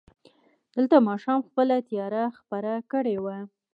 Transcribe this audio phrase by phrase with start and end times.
[0.75, 3.37] دلته ماښام خپله تياره خپره کړې وه.